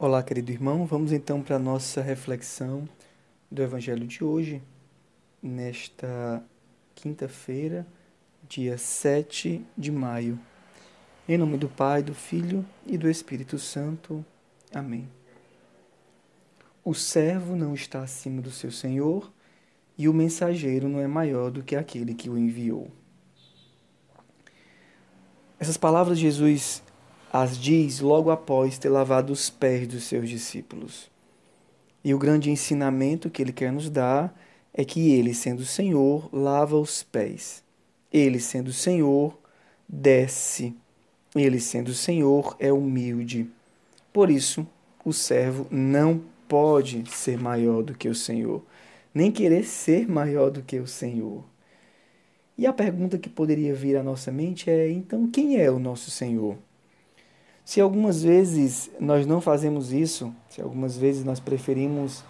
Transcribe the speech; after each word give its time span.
Olá, 0.00 0.22
querido 0.22 0.52
irmão. 0.52 0.86
Vamos 0.86 1.10
então 1.10 1.42
para 1.42 1.56
a 1.56 1.58
nossa 1.58 2.00
reflexão 2.00 2.88
do 3.50 3.60
Evangelho 3.60 4.06
de 4.06 4.22
hoje, 4.22 4.62
nesta 5.42 6.40
quinta-feira, 6.94 7.84
dia 8.48 8.78
7 8.78 9.60
de 9.76 9.90
maio. 9.90 10.38
Em 11.28 11.36
nome 11.36 11.58
do 11.58 11.68
Pai, 11.68 12.00
do 12.00 12.14
Filho 12.14 12.64
e 12.86 12.96
do 12.96 13.10
Espírito 13.10 13.58
Santo. 13.58 14.24
Amém. 14.72 15.08
O 16.84 16.94
servo 16.94 17.56
não 17.56 17.74
está 17.74 18.00
acima 18.00 18.40
do 18.40 18.52
seu 18.52 18.70
senhor 18.70 19.32
e 19.98 20.08
o 20.08 20.14
mensageiro 20.14 20.88
não 20.88 21.00
é 21.00 21.08
maior 21.08 21.50
do 21.50 21.60
que 21.60 21.74
aquele 21.74 22.14
que 22.14 22.30
o 22.30 22.38
enviou. 22.38 22.88
Essas 25.58 25.76
palavras 25.76 26.18
de 26.18 26.22
Jesus 26.22 26.84
as 27.32 27.58
diz 27.58 28.00
logo 28.00 28.30
após 28.30 28.78
ter 28.78 28.88
lavado 28.88 29.32
os 29.32 29.50
pés 29.50 29.86
dos 29.86 30.04
seus 30.04 30.28
discípulos. 30.28 31.10
E 32.02 32.14
o 32.14 32.18
grande 32.18 32.50
ensinamento 32.50 33.28
que 33.28 33.42
ele 33.42 33.52
quer 33.52 33.72
nos 33.72 33.90
dar 33.90 34.34
é 34.72 34.84
que 34.84 35.10
ele, 35.12 35.34
sendo 35.34 35.64
Senhor, 35.64 36.28
lava 36.32 36.76
os 36.76 37.02
pés. 37.02 37.62
Ele, 38.12 38.40
sendo 38.40 38.72
Senhor, 38.72 39.36
desce. 39.88 40.74
Ele, 41.34 41.60
sendo 41.60 41.92
Senhor, 41.92 42.56
é 42.58 42.72
humilde. 42.72 43.50
Por 44.12 44.30
isso, 44.30 44.66
o 45.04 45.12
servo 45.12 45.66
não 45.70 46.22
pode 46.48 47.04
ser 47.10 47.38
maior 47.38 47.82
do 47.82 47.94
que 47.94 48.08
o 48.08 48.14
Senhor, 48.14 48.64
nem 49.12 49.30
querer 49.30 49.64
ser 49.64 50.08
maior 50.08 50.50
do 50.50 50.62
que 50.62 50.78
o 50.78 50.86
Senhor. 50.86 51.44
E 52.56 52.66
a 52.66 52.72
pergunta 52.72 53.18
que 53.18 53.28
poderia 53.28 53.74
vir 53.74 53.96
à 53.96 54.02
nossa 54.02 54.32
mente 54.32 54.70
é: 54.70 54.90
então, 54.90 55.30
quem 55.30 55.60
é 55.60 55.70
o 55.70 55.78
nosso 55.78 56.10
Senhor? 56.10 56.56
Se 57.68 57.82
algumas 57.82 58.22
vezes 58.22 58.90
nós 58.98 59.26
não 59.26 59.42
fazemos 59.42 59.92
isso, 59.92 60.34
se 60.48 60.58
algumas 60.58 60.96
vezes 60.96 61.22
nós 61.22 61.38
preferimos 61.38 62.24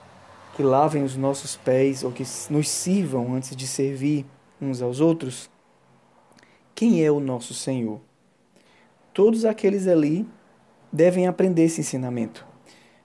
que 0.56 0.64
lavem 0.64 1.04
os 1.04 1.14
nossos 1.14 1.54
pés 1.54 2.02
ou 2.02 2.10
que 2.10 2.24
nos 2.50 2.68
sirvam 2.68 3.34
antes 3.34 3.54
de 3.54 3.64
servir 3.64 4.26
uns 4.60 4.82
aos 4.82 4.98
outros, 4.98 5.48
quem 6.74 7.04
é 7.04 7.10
o 7.12 7.20
nosso 7.20 7.54
Senhor? 7.54 8.00
Todos 9.14 9.44
aqueles 9.44 9.86
ali 9.86 10.26
devem 10.92 11.28
aprender 11.28 11.66
esse 11.66 11.82
ensinamento. 11.82 12.44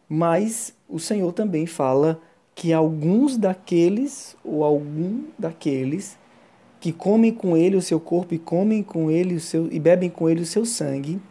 Mas 0.09 0.75
o 0.89 0.97
Senhor 0.97 1.31
também 1.33 1.67
fala 1.67 2.19
que 2.55 2.73
alguns 2.73 3.37
daqueles 3.37 4.35
ou 4.43 4.63
algum 4.63 5.25
daqueles 5.37 6.17
que 6.79 6.91
comem 6.91 7.31
com 7.31 7.55
ele 7.55 7.75
o 7.75 7.81
seu 7.81 7.99
corpo 7.99 8.33
e 8.33 8.39
comem 8.39 8.81
com 8.81 9.11
ele 9.11 9.35
o 9.35 9.39
seu 9.39 9.71
e 9.71 9.79
bebem 9.79 10.09
com 10.09 10.27
ele 10.27 10.41
o 10.41 10.47
seu 10.47 10.65
sangue, 10.65 11.21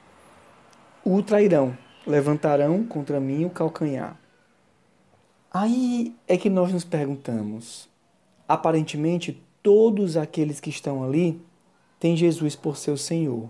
o 1.04 1.22
trairão, 1.22 1.76
levantarão 2.06 2.84
contra 2.84 3.18
mim 3.18 3.44
o 3.44 3.50
calcanhar. 3.50 4.16
Aí 5.52 6.14
é 6.26 6.36
que 6.36 6.48
nós 6.48 6.72
nos 6.72 6.84
perguntamos: 6.84 7.88
aparentemente, 8.48 9.42
todos 9.62 10.16
aqueles 10.16 10.60
que 10.60 10.70
estão 10.70 11.02
ali 11.04 11.40
têm 11.98 12.16
Jesus 12.16 12.56
por 12.56 12.76
seu 12.76 12.96
Senhor. 12.96 13.48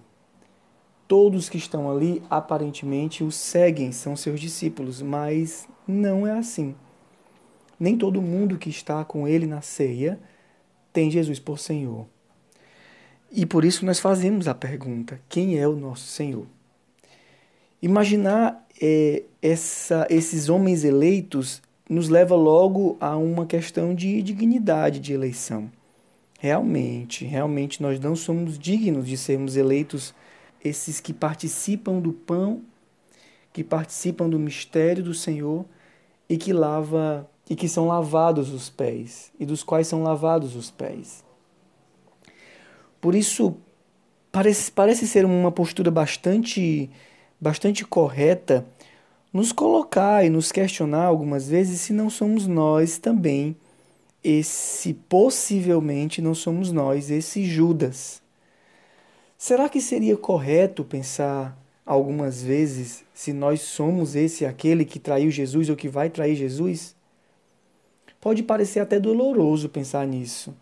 Todos 1.06 1.50
que 1.50 1.58
estão 1.58 1.90
ali 1.90 2.22
aparentemente 2.30 3.22
o 3.22 3.30
seguem, 3.30 3.92
são 3.92 4.16
seus 4.16 4.40
discípulos, 4.40 5.02
mas 5.02 5.68
não 5.86 6.26
é 6.26 6.32
assim. 6.32 6.74
Nem 7.78 7.98
todo 7.98 8.22
mundo 8.22 8.56
que 8.56 8.70
está 8.70 9.04
com 9.04 9.28
ele 9.28 9.46
na 9.46 9.60
ceia 9.60 10.18
tem 10.92 11.10
Jesus 11.10 11.38
por 11.38 11.58
Senhor. 11.58 12.06
E 13.30 13.44
por 13.44 13.64
isso 13.64 13.84
nós 13.84 14.00
fazemos 14.00 14.48
a 14.48 14.54
pergunta: 14.54 15.20
quem 15.28 15.58
é 15.58 15.68
o 15.68 15.76
nosso 15.76 16.06
Senhor? 16.06 16.46
Imaginar 17.82 18.64
é, 18.80 19.24
essa, 19.42 20.06
esses 20.08 20.48
homens 20.48 20.84
eleitos 20.84 21.60
nos 21.90 22.08
leva 22.08 22.36
logo 22.36 22.96
a 23.00 23.16
uma 23.16 23.44
questão 23.44 23.92
de 23.92 24.22
dignidade 24.22 25.00
de 25.00 25.12
eleição. 25.12 25.68
Realmente, 26.38 27.24
realmente 27.24 27.82
nós 27.82 27.98
não 27.98 28.14
somos 28.14 28.58
dignos 28.58 29.06
de 29.06 29.16
sermos 29.16 29.56
eleitos 29.56 30.14
esses 30.64 31.00
que 31.00 31.12
participam 31.12 31.98
do 31.98 32.12
pão, 32.12 32.62
que 33.52 33.64
participam 33.64 34.28
do 34.28 34.38
mistério 34.38 35.02
do 35.02 35.12
Senhor 35.12 35.64
e 36.28 36.36
que 36.36 36.52
lava 36.52 37.28
e 37.50 37.56
que 37.56 37.68
são 37.68 37.86
lavados 37.86 38.50
os 38.50 38.70
pés 38.70 39.32
e 39.38 39.44
dos 39.44 39.62
quais 39.62 39.88
são 39.88 40.02
lavados 40.02 40.54
os 40.54 40.70
pés. 40.70 41.24
Por 43.00 43.14
isso 43.14 43.56
parece, 44.30 44.70
parece 44.70 45.06
ser 45.06 45.24
uma 45.24 45.50
postura 45.50 45.90
bastante 45.90 46.88
bastante 47.42 47.84
correta 47.84 48.64
nos 49.32 49.50
colocar 49.50 50.24
e 50.24 50.30
nos 50.30 50.52
questionar 50.52 51.06
algumas 51.06 51.48
vezes 51.48 51.80
se 51.80 51.92
não 51.92 52.08
somos 52.08 52.46
nós 52.46 52.98
também 52.98 53.56
esse 54.22 54.94
possivelmente 54.94 56.22
não 56.22 56.36
somos 56.36 56.70
nós 56.70 57.10
esse 57.10 57.44
Judas. 57.44 58.22
Será 59.36 59.68
que 59.68 59.80
seria 59.80 60.16
correto 60.16 60.84
pensar 60.84 61.58
algumas 61.84 62.40
vezes 62.40 63.04
se 63.12 63.32
nós 63.32 63.60
somos 63.62 64.14
esse 64.14 64.46
aquele 64.46 64.84
que 64.84 65.00
traiu 65.00 65.28
Jesus 65.28 65.68
ou 65.68 65.74
que 65.74 65.88
vai 65.88 66.08
trair 66.08 66.36
Jesus? 66.36 66.94
Pode 68.20 68.44
parecer 68.44 68.78
até 68.78 69.00
doloroso 69.00 69.68
pensar 69.68 70.06
nisso. 70.06 70.54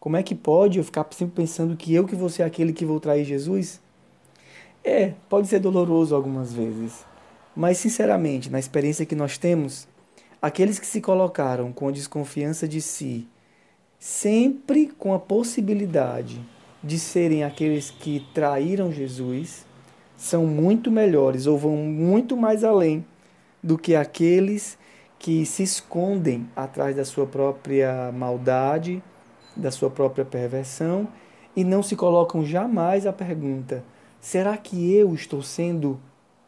Como 0.00 0.16
é 0.16 0.22
que 0.22 0.34
pode 0.34 0.78
eu 0.78 0.84
ficar 0.84 1.06
sempre 1.10 1.42
pensando 1.42 1.76
que 1.76 1.92
eu 1.92 2.06
que 2.06 2.16
vou 2.16 2.30
ser 2.30 2.44
aquele 2.44 2.72
que 2.72 2.86
vou 2.86 2.98
trair 2.98 3.26
Jesus? 3.26 3.78
É, 4.88 5.12
pode 5.28 5.48
ser 5.48 5.60
doloroso 5.60 6.14
algumas 6.14 6.50
vezes. 6.50 7.04
Mas, 7.54 7.76
sinceramente, 7.76 8.48
na 8.48 8.58
experiência 8.58 9.04
que 9.04 9.14
nós 9.14 9.36
temos, 9.36 9.86
aqueles 10.40 10.78
que 10.78 10.86
se 10.86 11.02
colocaram 11.02 11.70
com 11.72 11.88
a 11.88 11.92
desconfiança 11.92 12.66
de 12.66 12.80
si, 12.80 13.28
sempre 13.98 14.86
com 14.86 15.12
a 15.12 15.18
possibilidade 15.18 16.40
de 16.82 16.98
serem 16.98 17.44
aqueles 17.44 17.90
que 17.90 18.26
traíram 18.32 18.90
Jesus, 18.90 19.66
são 20.16 20.46
muito 20.46 20.90
melhores 20.90 21.46
ou 21.46 21.58
vão 21.58 21.76
muito 21.76 22.34
mais 22.34 22.64
além 22.64 23.04
do 23.62 23.76
que 23.76 23.94
aqueles 23.94 24.78
que 25.18 25.44
se 25.44 25.62
escondem 25.62 26.48
atrás 26.56 26.96
da 26.96 27.04
sua 27.04 27.26
própria 27.26 28.10
maldade, 28.10 29.02
da 29.54 29.70
sua 29.70 29.90
própria 29.90 30.24
perversão 30.24 31.06
e 31.54 31.62
não 31.62 31.82
se 31.82 31.94
colocam 31.94 32.42
jamais 32.42 33.06
a 33.06 33.12
pergunta: 33.12 33.84
Será 34.20 34.56
que 34.56 34.92
eu 34.92 35.14
estou 35.14 35.42
sendo 35.42 36.00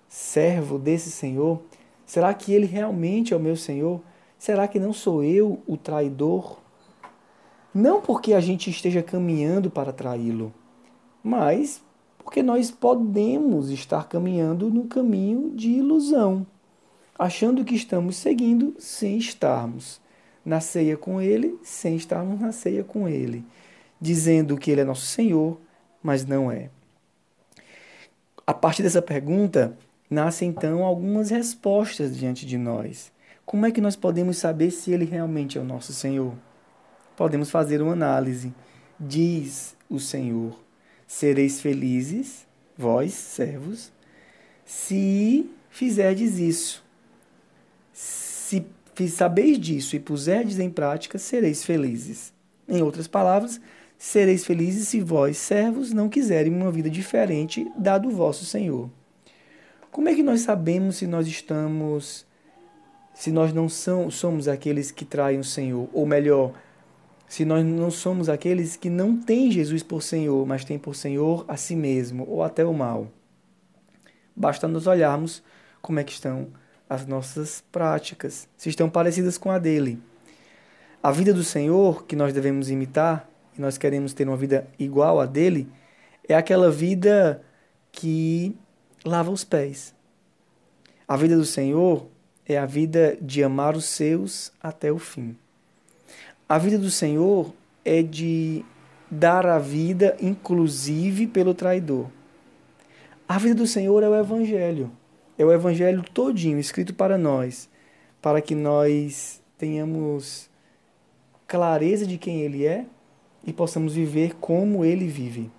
servo 0.09 0.79
desse 0.79 1.11
Senhor? 1.11 1.63
Será 2.05 2.35
que 2.35 2.53
ele 2.53 2.67
realmente 2.67 3.33
é 3.33 3.37
o 3.37 3.41
meu 3.41 3.57
Senhor? 3.57 4.01
Será 4.37 4.67
que 4.67 4.81
não 4.81 4.93
sou 4.93 5.23
eu 5.23 5.63
o 5.67 5.77
traidor? 5.77 6.59
Não 7.73 8.01
porque 8.01 8.33
a 8.35 8.41
gente 8.41 8.69
esteja 8.69 9.03
caminhando 9.03 9.71
para 9.71 9.93
traí-lo, 9.93 10.53
mas 11.23 11.81
porque 12.19 12.43
nós 12.43 12.71
podemos 12.71 13.71
estar 13.71 14.09
caminhando 14.09 14.69
no 14.69 14.85
caminho 14.85 15.51
de 15.55 15.71
ilusão, 15.71 16.45
achando 17.17 17.65
que 17.65 17.77
estamos 17.77 18.17
seguindo 18.17 18.75
sem 18.79 19.17
estarmos 19.17 20.01
na 20.45 20.61
ceia 20.61 20.97
com 20.97 21.21
ele, 21.21 21.59
sem 21.63 21.95
estarmos 21.95 22.41
na 22.41 22.51
ceia 22.51 22.83
com 22.83 23.09
ele, 23.09 23.45
dizendo 24.01 24.57
que 24.57 24.71
ele 24.71 24.81
é 24.81 24.85
nosso 24.85 25.07
Senhor, 25.07 25.61
mas 26.03 26.27
não 26.27 26.51
é. 26.51 26.71
A 28.51 28.53
partir 28.53 28.83
dessa 28.83 29.01
pergunta, 29.01 29.79
nascem 30.11 30.49
então 30.49 30.83
algumas 30.83 31.31
respostas 31.31 32.17
diante 32.17 32.45
de 32.45 32.59
nós. 32.59 33.13
Como 33.47 33.65
é 33.65 33.71
que 33.71 33.81
nós 33.81 33.95
podemos 33.95 34.39
saber 34.39 34.73
se 34.73 34.91
ele 34.91 35.05
realmente 35.05 35.57
é 35.57 35.61
o 35.61 35.65
nosso 35.65 35.93
Senhor? 35.93 36.35
Podemos 37.17 37.49
fazer 37.49 37.81
uma 37.81 37.93
análise. 37.93 38.53
Diz 38.99 39.77
o 39.89 40.01
Senhor: 40.01 40.59
Sereis 41.07 41.61
felizes, 41.61 42.45
vós, 42.77 43.13
servos, 43.13 43.93
se 44.65 45.49
fizerdes 45.69 46.37
isso. 46.37 46.85
Se 47.93 48.67
sabeis 49.11 49.61
disso 49.61 49.95
e 49.95 50.01
puserdes 50.01 50.59
em 50.59 50.71
prática, 50.71 51.19
sereis 51.19 51.63
felizes. 51.63 52.33
Em 52.69 52.83
outras 52.83 53.07
palavras, 53.07 53.61
sereis 54.01 54.47
felizes 54.47 54.89
se 54.89 54.99
vós, 54.99 55.37
servos, 55.37 55.93
não 55.93 56.09
quiserem 56.09 56.51
uma 56.51 56.73
vida 56.73 56.89
diferente 56.89 57.71
dado 57.77 58.09
o 58.09 58.11
vosso 58.11 58.47
Senhor. 58.47 58.89
Como 59.91 60.09
é 60.09 60.15
que 60.15 60.23
nós 60.23 60.41
sabemos 60.41 60.97
se 60.97 61.07
nós 61.07 61.27
estamos, 61.27 62.25
se 63.13 63.31
nós 63.31 63.53
não 63.53 63.69
são, 63.69 64.11
somos 64.11 64.49
aqueles 64.49 64.91
que 64.91 65.05
traem 65.05 65.39
o 65.39 65.45
Senhor? 65.45 65.87
Ou 65.93 66.07
melhor, 66.07 66.55
se 67.29 67.45
nós 67.45 67.63
não 67.63 67.91
somos 67.91 68.31
aqueles 68.31 68.75
que 68.75 68.89
não 68.89 69.21
têm 69.21 69.51
Jesus 69.51 69.83
por 69.83 70.03
Senhor, 70.03 70.47
mas 70.47 70.65
têm 70.65 70.79
por 70.79 70.97
Senhor 70.97 71.45
a 71.47 71.59
si 71.59 71.77
mesmo, 71.77 72.27
ou 72.27 72.43
até 72.43 72.65
o 72.65 72.73
mal? 72.73 73.07
Basta 74.35 74.67
nos 74.67 74.87
olharmos 74.87 75.43
como 75.83 76.01
é 76.01 76.05
que 76.05 76.13
estão 76.13 76.49
as 76.89 77.07
nossas 77.07 77.63
práticas, 77.71 78.49
se 78.57 78.71
estão 78.71 78.89
parecidas 78.89 79.37
com 79.37 79.51
a 79.51 79.59
dele. 79.59 80.01
A 81.03 81.13
vida 81.13 81.35
do 81.35 81.45
Senhor 81.45 82.07
que 82.07 82.17
nós 82.17 82.33
devemos 82.33 82.71
imitar 82.71 83.30
nós 83.61 83.79
queremos 83.79 84.13
ter 84.13 84.27
uma 84.27 84.37
vida 84.37 84.67
igual 84.79 85.21
a 85.21 85.27
dele, 85.27 85.69
é 86.29 86.35
aquela 86.35 86.71
vida 86.71 87.43
que 87.93 88.57
lava 89.05 89.31
os 89.31 89.45
pés. 89.45 89.95
A 91.07 91.17
vida 91.17 91.37
do 91.37 91.45
Senhor 91.45 92.07
é 92.47 92.57
a 92.57 92.67
vida 92.67 93.17
de 93.21 93.43
amar 93.43 93.77
os 93.77 93.85
seus 93.85 94.53
até 94.63 94.91
o 94.91 94.99
fim. 94.99 95.37
A 96.49 96.59
vida 96.59 96.79
do 96.79 96.91
Senhor 96.91 97.53
é 97.85 98.03
de 98.03 98.65
dar 99.11 99.47
a 99.47 99.59
vida, 99.59 100.17
inclusive 100.21 101.27
pelo 101.27 101.55
traidor. 101.55 102.07
A 103.29 103.39
vida 103.39 103.55
do 103.55 103.67
Senhor 103.67 104.03
é 104.03 104.09
o 104.09 104.15
Evangelho. 104.15 104.91
É 105.39 105.45
o 105.45 105.53
Evangelho 105.53 106.03
todinho, 106.03 106.59
escrito 106.59 106.95
para 106.95 107.17
nós, 107.17 107.69
para 108.21 108.41
que 108.41 108.55
nós 108.55 109.41
tenhamos 109.57 110.51
clareza 111.47 112.07
de 112.07 112.19
quem 112.19 112.43
Ele 112.43 112.67
é 112.67 112.87
e 113.45 113.53
possamos 113.53 113.95
viver 113.95 114.37
como 114.37 114.85
Ele 114.85 115.07
vive. 115.07 115.51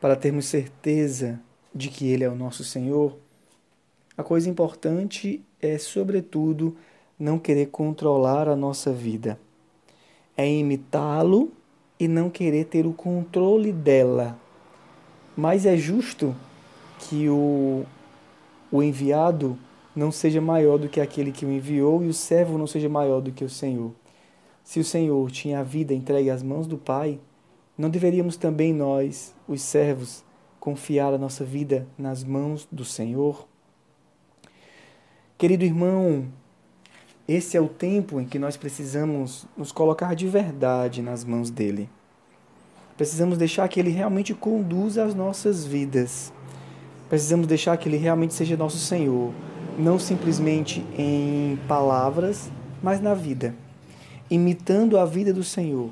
Para 0.00 0.16
termos 0.16 0.46
certeza 0.46 1.40
de 1.74 1.88
que 1.88 2.08
Ele 2.08 2.24
é 2.24 2.28
o 2.28 2.34
nosso 2.34 2.62
Senhor, 2.62 3.16
a 4.16 4.22
coisa 4.22 4.48
importante 4.48 5.42
é, 5.60 5.76
sobretudo, 5.78 6.76
não 7.18 7.38
querer 7.38 7.66
controlar 7.66 8.48
a 8.48 8.54
nossa 8.54 8.92
vida. 8.92 9.38
É 10.36 10.48
imitá-lo 10.48 11.52
e 11.98 12.06
não 12.06 12.28
querer 12.28 12.66
ter 12.66 12.86
o 12.86 12.92
controle 12.92 13.72
dela. 13.72 14.38
Mas 15.36 15.66
é 15.66 15.76
justo 15.76 16.34
que 16.98 17.28
o, 17.28 17.84
o 18.70 18.82
enviado 18.82 19.58
não 19.96 20.12
seja 20.12 20.40
maior 20.40 20.78
do 20.78 20.88
que 20.88 21.00
aquele 21.00 21.32
que 21.32 21.44
o 21.44 21.50
enviou 21.50 22.04
e 22.04 22.08
o 22.08 22.14
servo 22.14 22.58
não 22.58 22.66
seja 22.66 22.88
maior 22.88 23.20
do 23.20 23.32
que 23.32 23.44
o 23.44 23.50
Senhor. 23.50 23.92
Se 24.64 24.80
o 24.80 24.84
Senhor 24.84 25.30
tinha 25.30 25.60
a 25.60 25.62
vida 25.62 25.92
entregue 25.92 26.30
às 26.30 26.42
mãos 26.42 26.66
do 26.66 26.78
Pai, 26.78 27.20
não 27.76 27.90
deveríamos 27.90 28.38
também 28.38 28.72
nós, 28.72 29.34
os 29.46 29.60
servos, 29.60 30.24
confiar 30.58 31.12
a 31.12 31.18
nossa 31.18 31.44
vida 31.44 31.86
nas 31.98 32.24
mãos 32.24 32.66
do 32.72 32.82
Senhor? 32.82 33.46
Querido 35.36 35.66
irmão, 35.66 36.24
esse 37.28 37.58
é 37.58 37.60
o 37.60 37.68
tempo 37.68 38.18
em 38.18 38.24
que 38.24 38.38
nós 38.38 38.56
precisamos 38.56 39.46
nos 39.54 39.70
colocar 39.70 40.14
de 40.14 40.26
verdade 40.26 41.02
nas 41.02 41.24
mãos 41.24 41.50
dele. 41.50 41.90
Precisamos 42.96 43.36
deixar 43.36 43.68
que 43.68 43.78
ele 43.78 43.90
realmente 43.90 44.32
conduza 44.32 45.04
as 45.04 45.14
nossas 45.14 45.66
vidas. 45.66 46.32
Precisamos 47.10 47.46
deixar 47.46 47.76
que 47.76 47.86
ele 47.86 47.98
realmente 47.98 48.32
seja 48.32 48.56
nosso 48.56 48.78
Senhor, 48.78 49.30
não 49.78 49.98
simplesmente 49.98 50.80
em 50.96 51.58
palavras, 51.68 52.50
mas 52.82 52.98
na 52.98 53.12
vida 53.12 53.54
imitando 54.34 54.98
a 54.98 55.04
vida 55.04 55.32
do 55.32 55.44
Senhor, 55.44 55.90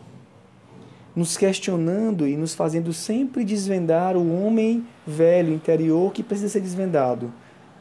nos 1.15 1.37
questionando 1.37 2.27
e 2.27 2.37
nos 2.37 2.55
fazendo 2.55 2.93
sempre 2.93 3.45
desvendar 3.45 4.17
o 4.17 4.45
homem 4.45 4.87
velho 5.07 5.53
interior 5.53 6.13
que 6.13 6.23
precisa 6.23 6.49
ser 6.49 6.61
desvendado. 6.61 7.33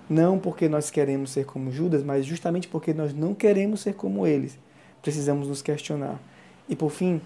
Não 0.10 0.38
porque 0.38 0.68
nós 0.68 0.92
queremos 0.92 1.32
ser 1.32 1.46
como 1.46 1.72
Judas, 1.72 2.04
mas 2.04 2.26
justamente 2.26 2.68
porque 2.68 2.94
nós 2.94 3.14
não 3.14 3.34
queremos 3.34 3.82
ser 3.82 3.94
como 3.94 4.28
eles. 4.28 4.60
Precisamos 5.02 5.48
nos 5.48 5.62
questionar. 5.62 6.22
E 6.68 6.76
por 6.76 6.92
fim, 6.92 7.22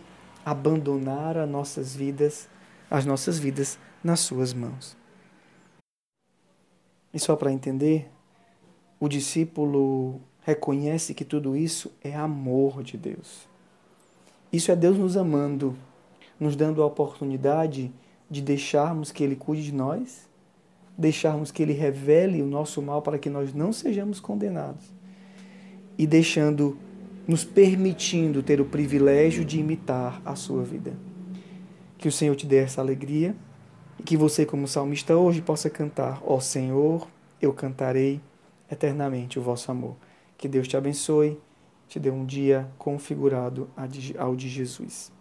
abandonar 0.46 1.36
as 1.38 1.50
nossas 1.50 1.96
vidas, 1.96 2.48
as 2.90 3.06
nossas 3.06 3.40
vidas 3.40 3.80
nas 4.04 4.20
suas 4.20 4.54
mãos. 4.54 4.96
E 7.12 7.20
só 7.20 7.36
para 7.36 7.52
entender, 7.52 8.10
o 9.00 9.10
discípulo 9.10 10.22
reconhece 10.46 11.16
que 11.16 11.26
tudo 11.26 11.58
isso 11.58 11.92
é 12.04 12.16
amor 12.16 12.84
de 12.84 12.96
Deus. 12.96 13.48
Isso 14.54 14.72
é 14.72 14.76
Deus 14.76 14.96
nos 14.96 15.18
amando, 15.18 15.76
nos 16.40 16.56
dando 16.56 16.84
a 16.84 16.86
oportunidade 16.86 17.92
de 18.30 18.42
deixarmos 18.44 19.12
que 19.12 19.24
Ele 19.24 19.36
cuide 19.36 19.64
de 19.64 19.74
nós, 19.74 20.30
deixarmos 20.96 21.52
que 21.52 21.64
Ele 21.64 21.74
revele 21.74 22.44
o 22.44 22.46
nosso 22.46 22.80
mal 22.80 23.02
para 23.02 23.18
que 23.18 23.28
nós 23.28 23.56
não 23.56 23.74
sejamos 23.74 24.20
condenados 24.20 24.86
e 25.98 26.06
deixando, 26.06 26.78
nos 27.28 27.44
permitindo 27.44 28.44
ter 28.44 28.62
o 28.62 28.66
privilégio 28.66 29.44
de 29.44 29.60
imitar 29.60 30.22
a 30.24 30.36
sua 30.36 30.64
vida. 30.64 30.94
Que 31.98 32.08
o 32.08 32.12
Senhor 32.12 32.36
te 32.36 32.46
dê 32.46 32.58
essa 32.58 32.82
alegria 32.82 33.36
e 34.00 34.04
que 34.04 34.16
você, 34.16 34.46
como 34.46 34.68
salmista, 34.68 35.18
hoje 35.18 35.42
possa 35.42 35.72
cantar: 35.72 36.22
Ó 36.24 36.40
Senhor, 36.40 37.08
eu 37.42 37.52
cantarei 37.52 38.22
eternamente 38.70 39.40
o 39.40 39.42
vosso 39.42 39.72
amor. 39.72 39.96
Que 40.38 40.48
Deus 40.48 40.68
te 40.68 40.76
abençoe, 40.76 41.40
te 41.88 42.00
dê 42.00 42.10
um 42.10 42.26
dia 42.26 42.70
configurado 42.78 43.70
ao 44.18 44.36
de 44.36 44.50
Jesus. 44.50 45.15